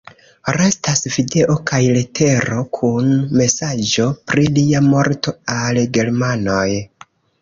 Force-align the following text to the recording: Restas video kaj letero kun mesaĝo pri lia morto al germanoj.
Restas 0.55 1.01
video 1.15 1.57
kaj 1.71 1.81
letero 1.97 2.63
kun 2.77 3.11
mesaĝo 3.41 4.07
pri 4.31 4.47
lia 4.59 4.83
morto 4.87 5.35
al 5.59 5.83
germanoj. 5.99 6.67